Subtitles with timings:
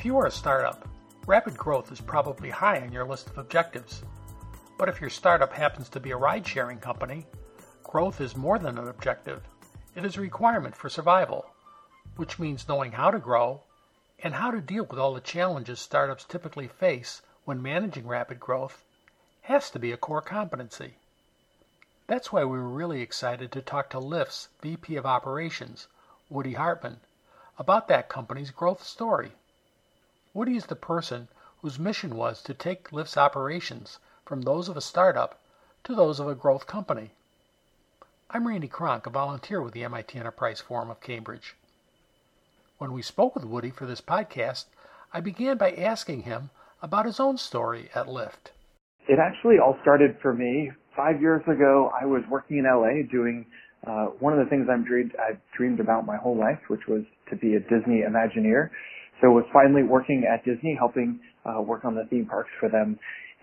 [0.00, 0.88] If you are a startup,
[1.26, 4.02] rapid growth is probably high on your list of objectives.
[4.78, 7.26] But if your startup happens to be a ride sharing company,
[7.82, 9.42] growth is more than an objective.
[9.94, 11.44] It is a requirement for survival,
[12.16, 13.60] which means knowing how to grow
[14.20, 18.82] and how to deal with all the challenges startups typically face when managing rapid growth
[19.42, 20.94] has to be a core competency.
[22.06, 25.88] That's why we were really excited to talk to Lyft's VP of Operations,
[26.30, 27.00] Woody Hartman,
[27.58, 29.32] about that company's growth story.
[30.32, 31.26] Woody is the person
[31.60, 35.40] whose mission was to take Lyft's operations from those of a startup
[35.82, 37.10] to those of a growth company.
[38.30, 41.56] I'm Randy Kronk, a volunteer with the MIT Enterprise Forum of Cambridge.
[42.78, 44.66] When we spoke with Woody for this podcast,
[45.12, 48.52] I began by asking him about his own story at Lyft.
[49.08, 51.90] It actually all started for me five years ago.
[52.00, 53.46] I was working in LA doing
[53.84, 57.02] uh, one of the things I'm dreamed, I've dreamed about my whole life, which was
[57.30, 58.70] to be a Disney Imagineer.
[59.20, 62.98] So was finally working at Disney, helping uh, work on the theme parks for them.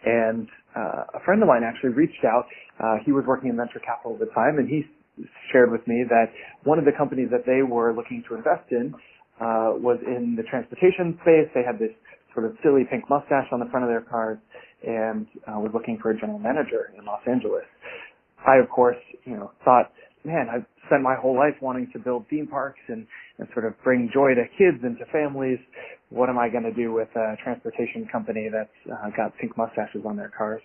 [0.05, 2.45] And uh, a friend of mine actually reached out.
[2.79, 4.83] Uh, he was working in venture capital at the time, and he
[5.51, 6.29] shared with me that
[6.63, 8.93] one of the companies that they were looking to invest in
[9.41, 11.49] uh, was in the transportation space.
[11.53, 11.93] They had this
[12.33, 14.37] sort of silly pink mustache on the front of their cars
[14.85, 17.65] and uh, was looking for a general manager in Los Angeles.
[18.45, 19.91] I, of course, you know, thought,
[20.23, 23.05] man, I've spent my whole life wanting to build theme parks and,
[23.39, 25.59] and sort of bring joy to kids and to families.
[26.09, 30.01] What am I going to do with a transportation company that's uh, got pink mustaches
[30.05, 30.61] on their cars?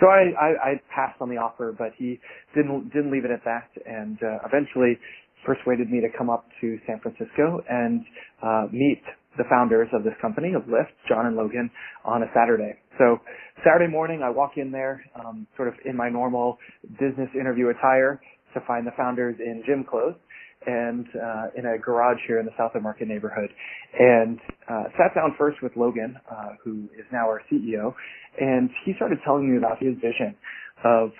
[0.00, 2.18] So I, I, I passed on the offer, but he
[2.54, 4.98] didn't didn't leave it at that, and uh, eventually
[5.46, 8.04] persuaded me to come up to San Francisco and
[8.42, 9.02] uh, meet
[9.38, 11.70] the founders of this company, of Lyft, John and Logan,
[12.04, 12.74] on a Saturday.
[12.98, 13.18] So
[13.64, 16.58] Saturday morning, I walk in there, um, sort of in my normal
[16.98, 18.20] business interview attire,
[18.54, 20.16] to find the founders in gym clothes
[20.66, 23.48] and uh, in a garage here in the South of Market neighborhood,
[23.98, 27.94] and uh, sat down first with Logan, uh, who is now our CEO,
[28.38, 30.36] and he started telling me about his vision
[30.84, 31.10] of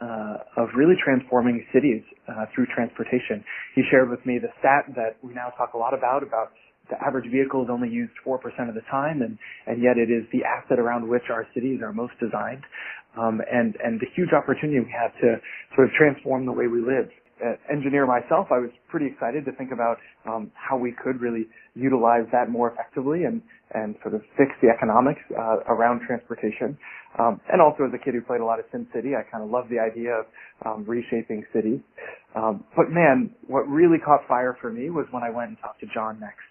[0.00, 3.44] uh, of really transforming cities uh, through transportation.
[3.74, 6.52] He shared with me the stat that we now talk a lot about, about
[6.90, 8.36] the average vehicle is only used 4%
[8.68, 11.92] of the time, and, and yet it is the asset around which our cities are
[11.92, 12.62] most designed,
[13.18, 15.36] um, and, and the huge opportunity we have to
[15.74, 17.08] sort of transform the way we live
[17.44, 19.96] uh, engineer myself, I was pretty excited to think about
[20.26, 24.68] um, how we could really utilize that more effectively and and sort of fix the
[24.68, 26.76] economics uh, around transportation.
[27.20, 29.50] Um, and also, as a kid who played a lot of SimCity, I kind of
[29.50, 30.26] love the idea of
[30.66, 31.78] um, reshaping cities.
[32.34, 35.80] Um, but man, what really caught fire for me was when I went and talked
[35.80, 36.49] to John next.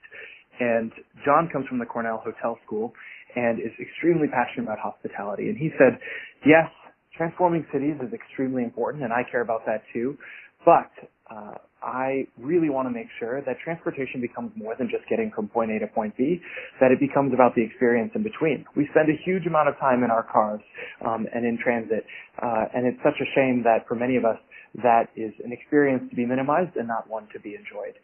[0.59, 0.91] And
[1.25, 2.93] John comes from the Cornell Hotel School
[3.35, 5.49] and is extremely passionate about hospitality.
[5.49, 5.99] And he said,
[6.45, 6.67] yes,
[7.15, 10.17] transforming cities is extremely important, and I care about that too.
[10.65, 10.91] But
[11.31, 15.47] uh, I really want to make sure that transportation becomes more than just getting from
[15.47, 16.41] point A to point B,
[16.81, 18.65] that it becomes about the experience in between.
[18.75, 20.59] We spend a huge amount of time in our cars
[21.05, 22.03] um, and in transit,
[22.41, 24.37] uh, and it's such a shame that for many of us,
[24.83, 27.95] that is an experience to be minimized and not one to be enjoyed.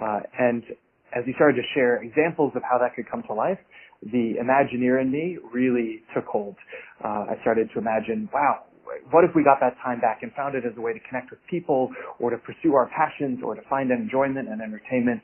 [0.00, 0.64] Uh, and
[1.16, 3.58] as he started to share examples of how that could come to life,
[4.02, 6.56] the Imagineer in me really took hold.
[7.04, 8.64] Uh, I started to imagine, wow,
[9.10, 11.30] what if we got that time back and found it as a way to connect
[11.30, 15.20] with people or to pursue our passions or to find enjoyment and entertainment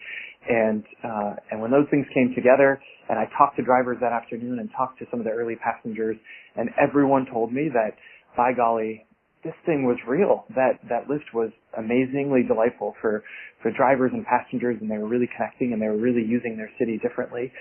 [0.48, 4.58] and uh, and when those things came together and I talked to drivers that afternoon
[4.60, 6.16] and talked to some of the early passengers
[6.54, 7.96] and everyone told me that
[8.36, 9.05] by golly
[9.46, 13.22] this thing was real that that Lyft was amazingly delightful for
[13.62, 16.70] for drivers and passengers and they were really connecting and they were really using their
[16.78, 17.52] city differently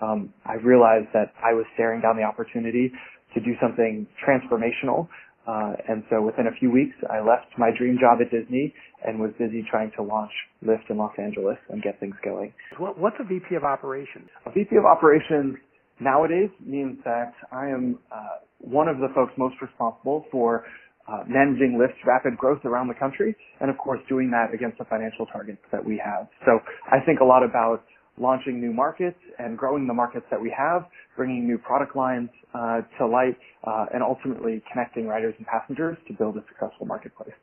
[0.00, 2.90] um, I realized that I was staring down the opportunity
[3.34, 5.08] to do something transformational
[5.46, 8.72] uh, and so within a few weeks, I left my dream job at Disney
[9.04, 10.30] and was busy trying to launch
[10.64, 12.52] Lyft in Los Angeles and get things going.
[12.78, 14.28] What's a VP of operations?
[14.46, 15.56] A VP of operations
[16.00, 20.64] nowadays means that I am uh, one of the folks most responsible for
[21.08, 24.84] uh, managing Lyft's rapid growth around the country, and of course doing that against the
[24.84, 26.28] financial targets that we have.
[26.46, 26.58] So
[26.90, 27.84] I think a lot about
[28.18, 30.86] launching new markets and growing the markets that we have,
[31.16, 33.36] bringing new product lines uh, to light,
[33.66, 37.34] uh, and ultimately connecting riders and passengers to build a successful marketplace.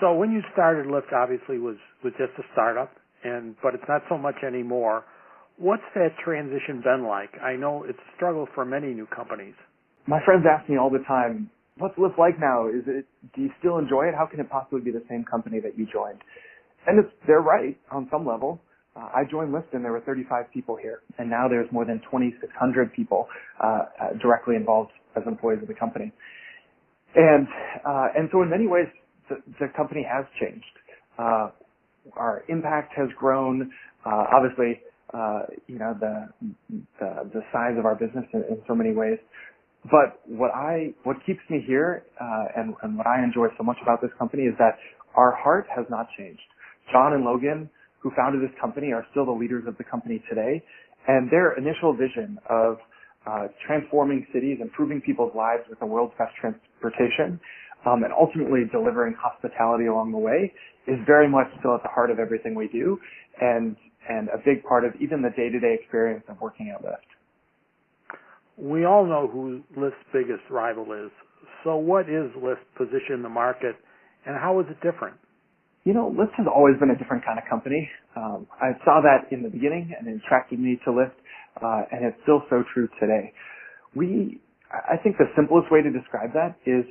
[0.00, 2.92] So when you started Lyft, obviously was was just a startup,
[3.24, 5.04] and but it's not so much anymore.
[5.58, 7.30] What's that transition been like?
[7.42, 9.54] I know it's a struggle for many new companies.
[10.06, 12.68] My friends ask me all the time, "What's Lyft like now?
[12.68, 13.06] Is it?
[13.34, 14.14] Do you still enjoy it?
[14.16, 16.20] How can it possibly be the same company that you joined?"
[16.86, 18.60] And it's, they're right on some level.
[18.96, 22.00] Uh, I joined Lyft and there were 35 people here, and now there's more than
[22.10, 23.28] 2,600 people
[23.62, 23.84] uh, uh,
[24.22, 26.12] directly involved as employees of the company.
[27.14, 27.46] And
[27.86, 28.86] uh, and so in many ways,
[29.28, 30.64] the, the company has changed.
[31.18, 31.50] Uh,
[32.16, 33.70] our impact has grown.
[34.06, 34.80] Uh, obviously,
[35.68, 36.28] you know, the,
[37.00, 39.18] the, the size of our business in, in so many ways.
[39.84, 43.78] But what I, what keeps me here, uh, and, and what I enjoy so much
[43.82, 44.76] about this company is that
[45.16, 46.42] our heart has not changed.
[46.92, 50.62] John and Logan, who founded this company, are still the leaders of the company today,
[51.08, 52.76] and their initial vision of
[53.26, 57.40] uh, transforming cities, improving people's lives with the world's best transportation,
[57.86, 60.52] um, and ultimately delivering hospitality along the way
[60.86, 62.98] is very much still at the heart of everything we do,
[63.40, 63.76] and
[64.08, 67.09] and a big part of even the day-to-day experience of working at Lyft.
[68.60, 71.10] We all know who Lyft's biggest rival is.
[71.64, 73.74] So what is Lyft's position in the market,
[74.26, 75.16] and how is it different?
[75.84, 77.88] You know, Lyft has always been a different kind of company.
[78.16, 81.16] Um, I saw that in the beginning, and it attracted me to Lyft,
[81.62, 83.32] uh, and it's still so true today.
[83.96, 84.40] We,
[84.70, 86.84] I think the simplest way to describe that is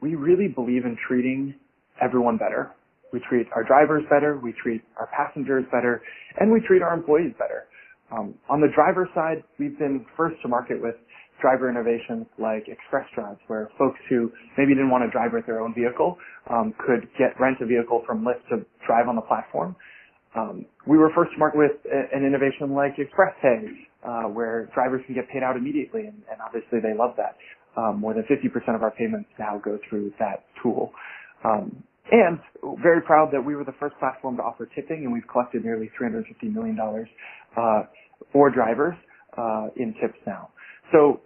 [0.00, 1.54] we really believe in treating
[2.00, 2.70] everyone better.
[3.12, 6.02] We treat our drivers better, we treat our passengers better,
[6.38, 7.66] and we treat our employees better.
[8.12, 10.96] Um, on the driver side, we've been first to market with
[11.42, 15.60] driver innovations like express drives, where folks who maybe didn't want to drive with their
[15.60, 16.18] own vehicle
[16.50, 19.76] um, could get rent a vehicle from Lyft to drive on the platform.
[20.36, 23.66] Um, we were first to market with a, an innovation like Express Pay,
[24.06, 27.36] uh, where drivers can get paid out immediately, and, and obviously they love that.
[27.76, 30.92] Um, more than 50% of our payments now go through that tool.
[31.44, 32.40] Um, and
[32.82, 35.90] very proud that we were the first platform to offer tipping, and we've collected nearly
[36.00, 36.78] $350 million
[37.56, 37.82] uh,
[38.32, 38.94] for drivers
[39.36, 40.50] uh, in tips now.
[40.92, 41.20] So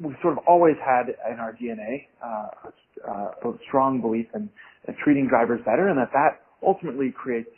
[0.00, 4.48] we've sort of always had in our DNA uh, a, strong belief in,
[4.88, 7.50] in treating drivers better, and that that ultimately creates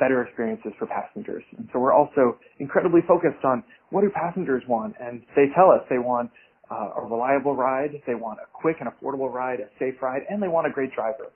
[0.00, 1.42] better experiences for passengers.
[1.58, 5.80] And so we're also incredibly focused on what do passengers want, and they tell us
[5.90, 6.30] they want
[6.70, 10.42] uh, a reliable ride, they want a quick and affordable ride, a safe ride, and
[10.42, 11.28] they want a great driver.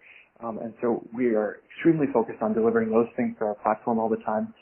[0.43, 4.09] Um, and so we are extremely focused on delivering those things to our platform all
[4.09, 4.53] the time.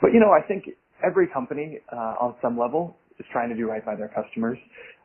[0.00, 0.64] But you know, I think
[1.04, 4.58] every company uh, on some level is trying to do right by their customers.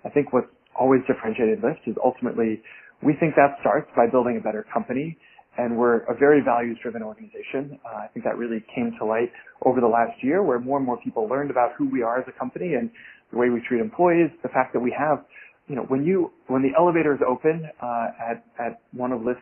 [0.05, 0.47] I think what's
[0.79, 2.61] always differentiated Lyft is ultimately
[3.03, 5.17] we think that starts by building a better company
[5.57, 7.79] and we're a very values driven organization.
[7.85, 9.31] Uh, I think that really came to light
[9.65, 12.25] over the last year where more and more people learned about who we are as
[12.27, 12.91] a company and
[13.31, 15.25] the way we treat employees, the fact that we have,
[15.67, 19.41] you know, when you, when the elevator is open, uh, at, at one of Lyft's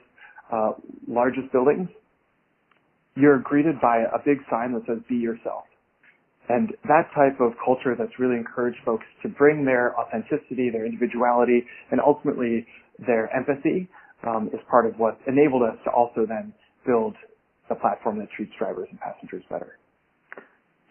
[0.51, 0.72] uh,
[1.08, 1.90] largest buildings,
[3.16, 5.63] you're greeted by a big sign that says "Be yourself."
[6.50, 11.66] And that type of culture that's really encouraged folks to bring their authenticity, their individuality,
[11.92, 12.66] and ultimately
[13.00, 13.90] their empathy
[14.28, 16.54] um, is part of what enabled us to also then
[16.86, 17.16] build
[17.70, 19.78] a platform that treats drivers and passengers better.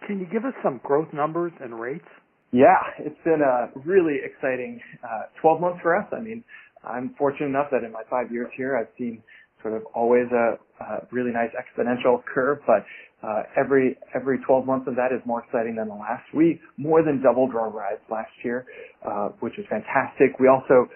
[0.07, 2.05] Can you give us some growth numbers and rates?
[2.53, 6.07] Yeah, it's been a really exciting uh, 12 months for us.
[6.13, 6.45] I mean,
[6.85, 9.23] I'm fortunate enough that in my five years here, I've seen
[9.63, 12.85] sort of always a, a really nice exponential curve, but
[13.25, 16.23] uh, every every 12 months of that is more exciting than the last.
[16.35, 18.67] We more than doubled our rides last year,
[19.07, 20.39] uh, which is fantastic.
[20.39, 20.89] We also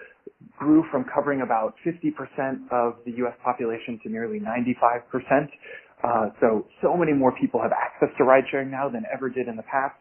[0.57, 3.33] grew from covering about 50% of the U.S.
[3.43, 5.47] population to nearly 95%.
[6.03, 9.47] Uh, so so many more people have access to ride sharing now than ever did
[9.47, 9.97] in the past.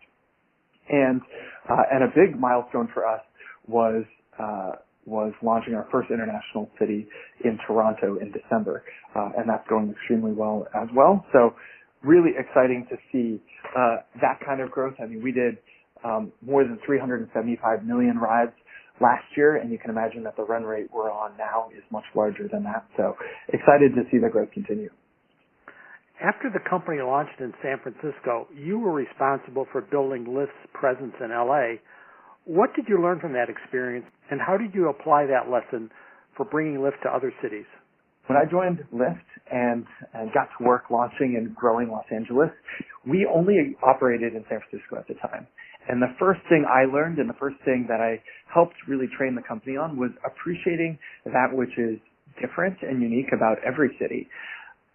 [0.91, 1.21] And
[1.71, 3.23] uh, and a big milestone for us
[3.67, 4.05] was
[4.39, 4.73] uh,
[5.07, 7.07] was launching our first international city
[7.45, 8.85] in Toronto in December,
[9.17, 11.25] uh, and that's going extremely well as well.
[11.33, 11.55] So
[12.03, 13.41] really exciting to see
[13.77, 14.95] uh, that kind of growth.
[15.03, 15.59] I mean, we did
[16.05, 18.53] um, more than 375 million rides
[19.01, 22.05] last year, and you can imagine that the run rate we're on now is much
[22.15, 22.87] larger than that.
[22.97, 23.15] So
[23.49, 24.91] excited to see the growth continue.
[26.21, 31.31] After the company launched in San Francisco, you were responsible for building Lyft's presence in
[31.31, 31.79] LA
[32.49, 35.91] what did you learn from that experience, and how did you apply that lesson
[36.35, 37.67] for bringing Lyft to other cities?
[38.29, 42.51] When I joined Lyft and, and got to work launching and growing Los Angeles,
[43.07, 45.47] we only operated in San Francisco at the time.
[45.89, 48.21] And the first thing I learned and the first thing that I
[48.53, 51.97] helped really train the company on was appreciating that which is
[52.37, 54.29] different and unique about every city.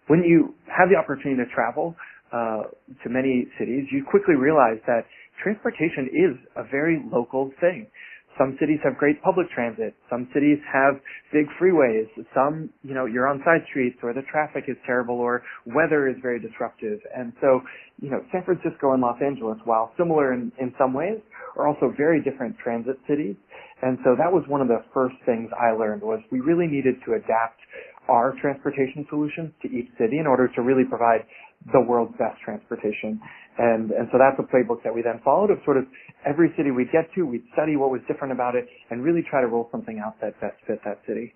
[0.06, 1.96] When you have the opportunity to travel
[2.32, 2.70] uh,
[3.02, 5.10] to many cities, you quickly realize that
[5.42, 7.90] transportation is a very local thing.
[8.38, 9.94] Some cities have great public transit.
[10.10, 10.94] Some cities have
[11.32, 12.08] big freeways.
[12.34, 16.16] Some, you know, you're on side streets or the traffic is terrible or weather is
[16.20, 16.98] very disruptive.
[17.16, 17.60] And so,
[18.00, 21.20] you know, San Francisco and Los Angeles, while similar in, in some ways,
[21.56, 23.36] are also very different transit cities.
[23.82, 26.96] And so that was one of the first things I learned was we really needed
[27.06, 27.60] to adapt
[28.08, 31.24] our transportation solutions to each city in order to really provide
[31.72, 33.20] the world's best transportation.
[33.56, 35.84] And, and so that's a playbook that we then followed of sort of
[36.26, 39.40] every city we'd get to, we'd study what was different about it and really try
[39.40, 41.34] to roll something out that best fit that city.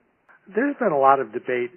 [0.50, 1.70] There's been a lot of debate,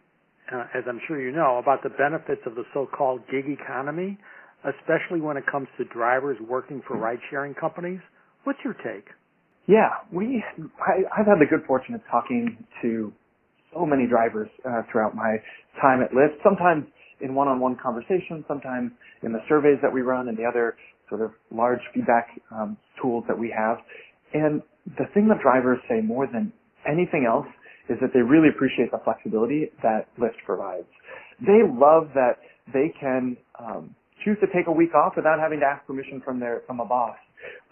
[0.52, 4.18] uh, as I'm sure you know, about the benefits of the so-called gig economy
[4.64, 8.00] especially when it comes to drivers working for ride-sharing companies.
[8.44, 9.08] What's your take?
[9.68, 10.44] Yeah, we
[10.82, 13.14] I, I've had the good fortune of talking to
[13.74, 15.38] so many drivers uh, throughout my
[15.82, 16.42] time at Lyft.
[16.44, 16.86] Sometimes
[17.24, 18.92] in one-on-one conversations, sometimes
[19.24, 20.76] in the surveys that we run and the other
[21.10, 23.78] sort of large feedback um, tools that we have.
[24.34, 24.62] And
[24.98, 26.52] the thing that drivers say more than
[26.88, 27.48] anything else
[27.90, 30.88] is that they really appreciate the flexibility that Lyft provides.
[31.42, 32.40] They love that
[32.74, 36.40] they can um, choose to take a week off without having to ask permission from
[36.40, 37.18] their from a boss.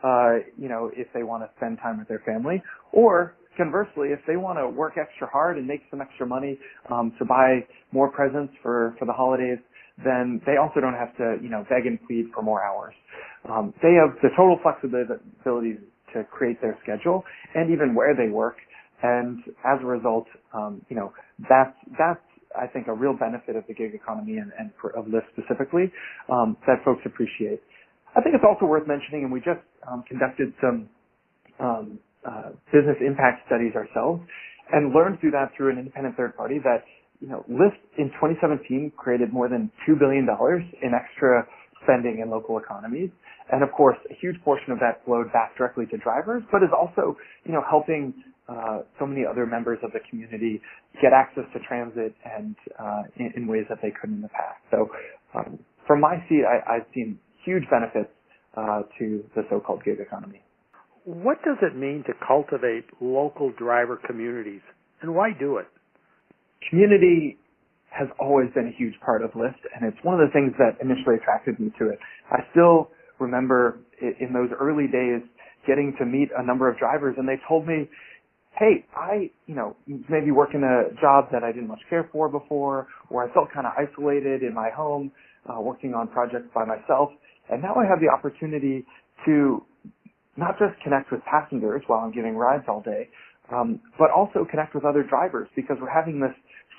[0.03, 4.21] Uh, you know, if they want to spend time with their family, or conversely, if
[4.25, 6.57] they want to work extra hard and make some extra money
[6.89, 7.59] um, to buy
[7.91, 9.59] more presents for for the holidays,
[10.07, 12.95] then they also don't have to you know beg and plead for more hours.
[13.51, 15.77] Um, they have the total flexibility
[16.13, 17.23] to create their schedule
[17.55, 18.57] and even where they work.
[19.03, 21.13] And as a result, um, you know,
[21.49, 22.21] that's, that's,
[22.59, 25.91] I think, a real benefit of the gig economy and, and for, of Lyft specifically,
[26.29, 27.61] um, that folks appreciate.
[28.15, 30.89] I think it's also worth mentioning, and we just um, conducted some
[31.59, 34.21] um, uh, business impact studies ourselves,
[34.71, 36.83] and learned through that through an independent third party that
[37.19, 41.47] you know Lyft in 2017 created more than two billion dollars in extra
[41.83, 43.09] spending in local economies.
[43.51, 46.69] And of course, a huge portion of that flowed back directly to drivers, but is
[46.69, 48.13] also, you know, helping
[48.47, 50.61] uh, so many other members of the community
[51.01, 54.57] get access to transit and uh, in, in, ways that they couldn't in the past.
[54.71, 54.89] So,
[55.35, 58.09] um, from my seat, I, have seen huge benefits
[58.55, 60.41] uh, to the so-called gig economy.
[61.09, 64.61] What does it mean to cultivate local driver communities,
[65.01, 65.65] and why do it?
[66.69, 67.35] Community
[67.89, 70.77] has always been a huge part of Lyft, and it's one of the things that
[70.79, 71.97] initially attracted me to it.
[72.29, 75.23] I still remember in those early days
[75.65, 77.89] getting to meet a number of drivers, and they told me,
[78.51, 82.85] "Hey, I, you know, maybe working a job that I didn't much care for before,
[83.09, 85.11] or I felt kind of isolated in my home,
[85.47, 87.11] uh, working on projects by myself,
[87.49, 88.85] and now I have the opportunity
[89.25, 89.65] to
[90.37, 93.09] not just connect with passengers while I'm giving rides all day,
[93.51, 96.33] um, but also connect with other drivers because we're having this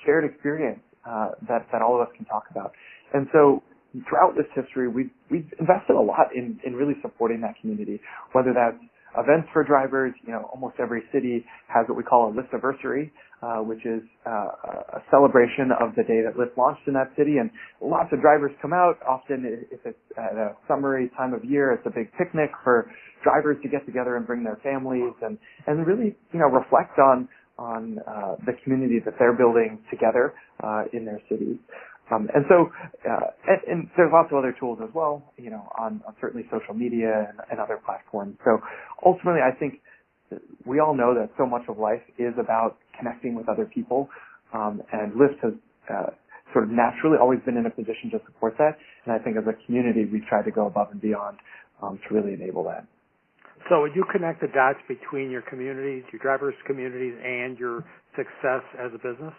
[0.05, 2.71] shared experience uh, that that all of us can talk about.
[3.13, 3.63] And so
[4.07, 7.99] throughout this history, we've we've invested a lot in in really supporting that community,
[8.33, 8.81] whether that's
[9.17, 10.13] events for drivers.
[10.25, 14.01] You know, almost every city has what we call a Lyft anniversary, uh, which is
[14.25, 17.49] uh, a celebration of the day that Lyft launched in that city, and
[17.81, 18.97] lots of drivers come out.
[19.07, 22.91] Often, if it's at a summery time of year, it's a big picnic for
[23.23, 25.37] drivers to get together and bring their families and
[25.67, 27.27] and really you know reflect on
[27.57, 31.57] on uh, the community that they're building together uh, in their cities.
[32.09, 32.67] Um, and so,
[33.07, 36.45] uh, and, and, there's lots of other tools as well, you know, on, on certainly
[36.51, 38.35] social media and, and, other platforms.
[38.43, 38.59] So
[39.05, 39.79] ultimately, I think
[40.65, 44.09] we all know that so much of life is about connecting with other people,
[44.53, 45.53] um, and Lyft has
[45.89, 46.11] uh,
[46.53, 48.77] sort of naturally always been in a position to support that.
[49.05, 51.37] And I think as a community, we try to go above and beyond
[51.81, 52.85] um, to really enable that.
[53.69, 57.85] So would you connect the dots between your communities, your drivers' communities, and your
[58.17, 59.33] success as a business?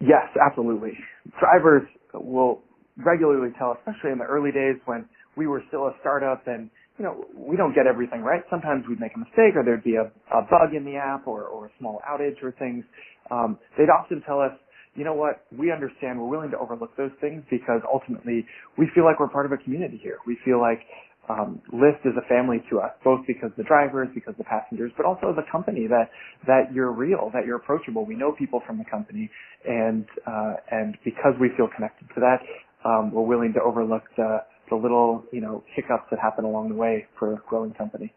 [0.00, 0.92] Yes, absolutely.
[1.40, 1.82] Drivers
[2.14, 2.60] will
[2.96, 7.04] regularly tell, especially in the early days when we were still a startup and you
[7.04, 8.42] know, we don't get everything right.
[8.50, 11.44] Sometimes we'd make a mistake or there'd be a, a bug in the app or,
[11.44, 12.84] or a small outage or things.
[13.30, 14.52] Um, they'd often tell us,
[14.94, 18.44] you know what, we understand, we're willing to overlook those things because ultimately
[18.76, 20.18] we feel like we're part of a community here.
[20.26, 20.80] We feel like
[21.28, 25.06] um, Lyft is a family to us, both because the drivers, because the passengers, but
[25.06, 26.10] also the company that
[26.46, 28.04] that you're real, that you're approachable.
[28.04, 29.30] We know people from the company,
[29.64, 32.38] and uh, and because we feel connected to that,
[32.84, 34.38] um, we're willing to overlook the
[34.70, 38.12] the little you know hiccups that happen along the way for a growing company.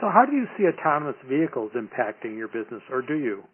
[0.00, 3.44] So, how do you see autonomous vehicles impacting your business, or do you?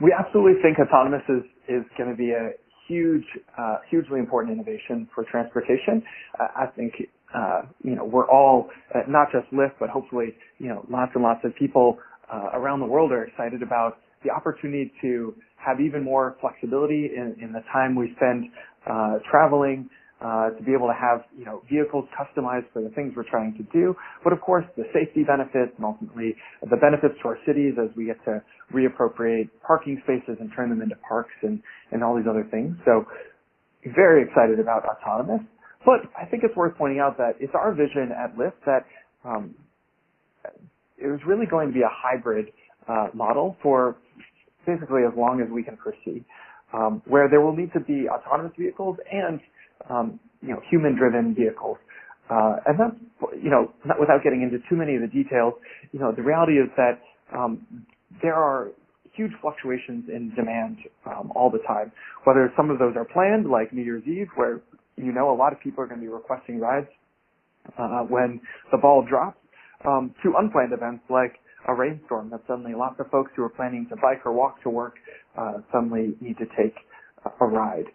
[0.00, 2.54] We absolutely think autonomous is is going to be a
[2.90, 3.24] huge,
[3.56, 6.02] uh, hugely important innovation for transportation.
[6.38, 6.92] Uh, I think,
[7.34, 11.22] uh, you know, we're all, uh, not just Lyft, but hopefully, you know, lots and
[11.22, 11.98] lots of people
[12.32, 17.36] uh, around the world are excited about the opportunity to have even more flexibility in,
[17.40, 18.46] in the time we spend
[18.90, 19.88] uh, traveling,
[20.20, 23.56] uh, to be able to have you know vehicles customized for the things we're trying
[23.56, 23.94] to do.
[24.22, 28.06] But of course, the safety benefits and ultimately the benefits to our cities as we
[28.06, 31.62] get to reappropriate parking spaces and turn them into parks and
[31.92, 32.76] and all these other things.
[32.84, 33.04] So
[33.96, 35.42] very excited about autonomous.
[35.84, 38.84] But I think it's worth pointing out that it's our vision at Lyft that
[39.24, 39.54] um,
[40.98, 42.52] it was really going to be a hybrid
[42.88, 43.96] uh, model for
[44.66, 46.24] basically as long as we can foresee,
[46.72, 49.40] um, where there will need to be autonomous vehicles and
[49.88, 51.78] um, you know, human-driven vehicles.
[52.30, 55.54] Uh, and that's, you know, not without getting into too many of the details,
[55.92, 57.00] you know, the reality is that
[57.36, 57.66] um,
[58.22, 58.68] there are
[59.14, 61.90] huge fluctuations in demand um, all the time.
[62.24, 64.60] Whether some of those are planned, like New Year's Eve, where
[64.96, 66.86] you know a lot of people are going to be requesting rides
[67.78, 69.38] uh, when the ball drops
[69.84, 73.86] um, to unplanned events like a rainstorm that suddenly lots of folks who are planning
[73.90, 74.94] to bike or walk to work
[75.36, 76.74] uh, suddenly need to take
[77.40, 77.86] a ride.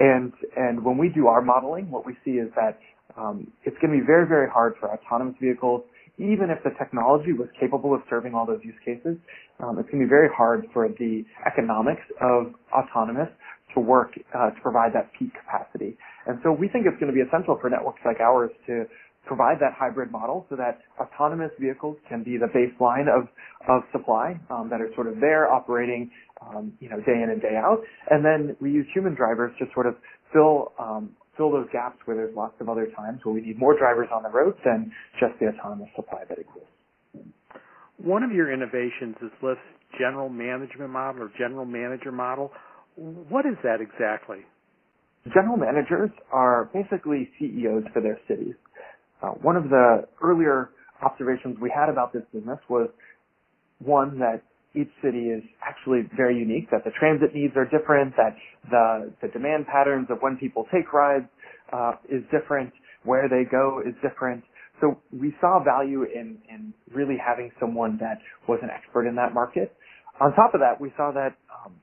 [0.00, 2.78] And and when we do our modeling, what we see is that
[3.16, 5.82] um, it's going to be very very hard for autonomous vehicles,
[6.18, 9.16] even if the technology was capable of serving all those use cases.
[9.60, 13.28] Um, it's going to be very hard for the economics of autonomous
[13.74, 15.96] to work uh, to provide that peak capacity.
[16.26, 18.84] And so we think it's going to be essential for networks like ours to
[19.26, 23.28] provide that hybrid model so that autonomous vehicles can be the baseline of,
[23.68, 26.10] of supply um, that are sort of there operating,
[26.48, 27.78] um, you know, day in and day out.
[28.10, 29.94] And then we use human drivers to sort of
[30.32, 33.78] fill, um, fill those gaps where there's lots of other times where we need more
[33.78, 36.68] drivers on the road than just the autonomous supply that exists.
[37.96, 39.60] One of your innovations is Lyft's
[39.98, 42.50] general management model or general manager model.
[42.96, 44.38] What is that exactly?
[45.32, 48.54] General managers are basically CEOs for their cities.
[49.22, 50.70] Uh, one of the earlier
[51.02, 52.88] observations we had about this business was
[53.78, 54.42] one that
[54.74, 58.36] each city is actually very unique, that the transit needs are different, that
[58.70, 61.26] the, the demand patterns of when people take rides
[61.72, 62.72] uh, is different,
[63.04, 64.42] where they go is different.
[64.80, 69.32] So we saw value in, in really having someone that was an expert in that
[69.32, 69.72] market.
[70.20, 71.74] On top of that, we saw that um,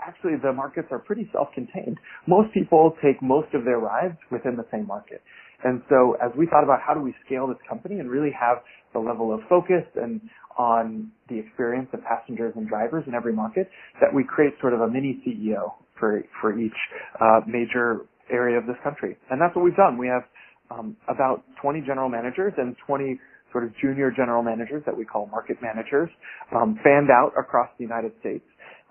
[0.00, 1.98] actually the markets are pretty self-contained.
[2.26, 5.22] Most people take most of their rides within the same market.
[5.62, 8.58] And so as we thought about how do we scale this company and really have
[8.92, 10.20] the level of focus and
[10.58, 13.68] on the experience of passengers and drivers in every market,
[14.00, 16.72] that we create sort of a mini CEO for, for each
[17.20, 19.16] uh, major area of this country.
[19.30, 19.98] And that's what we've done.
[19.98, 20.22] We have
[20.70, 23.20] um, about 20 general managers and 20
[23.52, 26.10] sort of junior general managers that we call market managers
[26.54, 28.44] um, fanned out across the United States.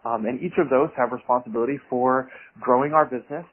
[0.06, 2.30] Um, and each of those have responsibility for
[2.62, 3.46] growing our business,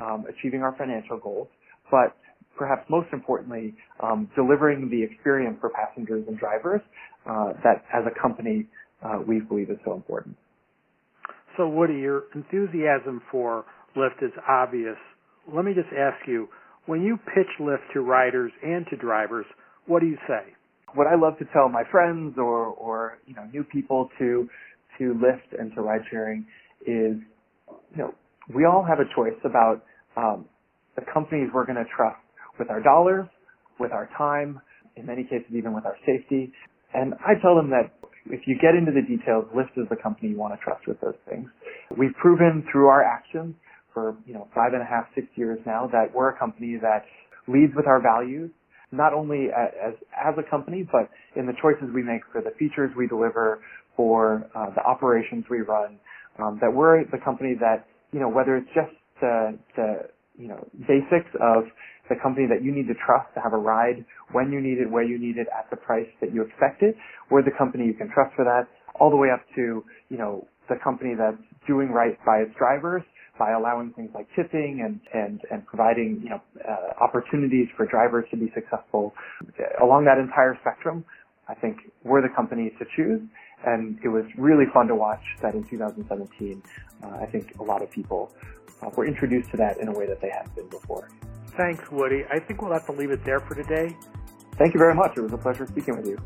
[0.00, 1.48] um, achieving our financial goals,
[1.90, 2.16] but
[2.56, 6.80] perhaps most importantly, um, delivering the experience for passengers and drivers
[7.26, 8.66] uh, that as a company
[9.02, 10.36] uh, we believe is so important.
[11.56, 13.64] So Woody, your enthusiasm for
[13.96, 14.96] Lyft is obvious.
[15.52, 16.48] Let me just ask you,
[16.86, 19.46] when you pitch Lyft to riders and to drivers,
[19.86, 20.52] what do you say?
[20.94, 24.48] What I love to tell my friends or, or you know, new people to
[24.98, 26.46] to Lyft and to ride sharing
[26.82, 27.16] is,
[27.90, 28.14] you know,
[28.54, 29.82] we all have a choice about
[30.16, 30.44] um,
[30.96, 32.23] the companies we're going to trust
[32.58, 33.26] with our dollars,
[33.78, 34.60] with our time,
[34.96, 36.52] in many cases even with our safety.
[36.94, 37.90] And I tell them that
[38.26, 41.00] if you get into the details, Lyft is the company you want to trust with
[41.00, 41.48] those things.
[41.96, 43.54] We've proven through our actions
[43.92, 47.04] for, you know, five and a half, six years now that we're a company that
[47.46, 48.50] leads with our values,
[48.92, 52.90] not only as, as a company, but in the choices we make for the features
[52.96, 53.60] we deliver,
[53.96, 55.98] for uh, the operations we run,
[56.38, 58.90] um, that we're the company that, you know, whether it's just
[59.20, 61.64] the, the, you know, basics of
[62.08, 64.90] the company that you need to trust to have a ride when you need it,
[64.90, 66.96] where you need it, at the price that you expect it.
[67.30, 68.68] We're the company you can trust for that,
[69.00, 73.02] all the way up to, you know, the company that's doing right by its drivers
[73.38, 78.24] by allowing things like tipping and, and, and providing, you know, uh, opportunities for drivers
[78.30, 79.12] to be successful.
[79.82, 81.04] Along that entire spectrum,
[81.48, 83.20] I think we're the company to choose.
[83.66, 86.62] And it was really fun to watch that in 2017.
[87.02, 88.32] Uh, I think a lot of people
[88.82, 91.08] uh, were introduced to that in a way that they hadn't been before.
[91.56, 92.24] Thanks, Woody.
[92.32, 93.96] I think we'll have to leave it there for today.
[94.58, 95.12] Thank you very much.
[95.16, 96.18] It was a pleasure speaking with you.